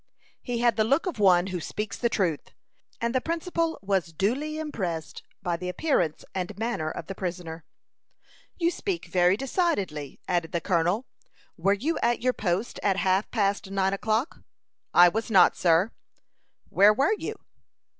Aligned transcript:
He 0.41 0.61
had 0.61 0.77
the 0.77 0.83
look 0.83 1.05
of 1.05 1.19
one 1.19 1.45
who 1.53 1.59
speaks 1.61 1.95
the 1.95 2.09
truth, 2.09 2.49
and 2.99 3.13
the 3.13 3.21
principal 3.21 3.77
was 3.83 4.11
duly 4.11 4.57
impressed 4.57 5.21
by 5.43 5.57
the 5.57 5.69
appearance 5.69 6.25
and 6.33 6.57
manner 6.57 6.89
of 6.89 7.05
the 7.05 7.13
prisoner. 7.13 7.65
"You 8.57 8.71
speak 8.71 9.05
very 9.05 9.37
decidedly," 9.37 10.19
added 10.27 10.53
the 10.53 10.59
colonel. 10.59 11.05
"Were 11.55 11.73
you 11.73 11.99
at 11.99 12.19
your 12.19 12.33
post 12.33 12.79
at 12.81 12.97
half 12.97 13.29
past 13.29 13.69
nine 13.69 13.93
o'clock?" 13.93 14.39
"I 14.91 15.07
was 15.07 15.29
not, 15.29 15.55
sir." 15.55 15.91
"Where 16.69 16.95
were 16.95 17.13
you?" 17.15 17.35